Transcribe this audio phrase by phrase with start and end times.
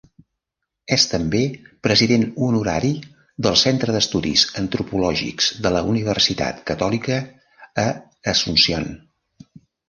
[0.95, 1.41] És també
[1.87, 2.89] president honorari
[3.47, 7.21] del Centre d'Estudis Antropològics de la Universitat Catòlica
[7.85, 7.85] a
[8.35, 8.91] Asunción.